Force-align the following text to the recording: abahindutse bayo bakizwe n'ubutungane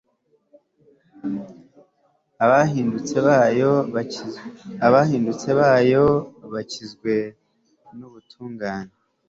abahindutse 5.43 5.55
bayo 5.57 6.11
bakizwe 6.53 7.13
n'ubutungane 7.97 8.95